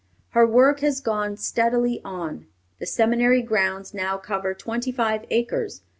Her 0.29 0.47
work 0.47 0.79
has 0.79 0.99
gone 0.99 1.37
steadily 1.37 2.01
on. 2.03 2.47
The 2.79 2.87
seminary 2.87 3.43
grounds 3.43 3.93
now 3.93 4.17
cover 4.17 4.55
twenty 4.55 4.91
five 4.91 5.25
acres. 5.29 5.83